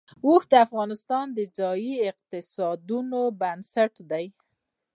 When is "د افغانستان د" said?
0.51-1.39